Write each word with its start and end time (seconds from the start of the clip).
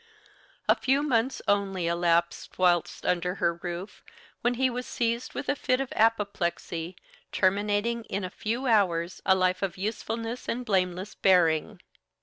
A 0.67 0.73
few 0.75 1.03
months 1.03 1.43
only 1.47 1.85
elapsed 1.85 2.57
whilst 2.57 3.05
under 3.05 3.35
her 3.35 3.53
roof 3.53 4.03
when 4.41 4.55
he 4.55 4.67
was 4.67 4.87
seized 4.87 5.35
with 5.35 5.47
a 5.47 5.55
fit 5.55 5.79
of 5.79 5.93
apoplexy, 5.95 6.95
terminating 7.31 8.05
in 8.05 8.23
a 8.23 8.31
few 8.31 8.65
hours 8.65 9.21
a 9.27 9.35
life 9.35 9.61
of 9.61 9.77
usefulness 9.77 10.49
and 10.49 10.65
blameless 10.65 11.13
bearing. 11.13 11.81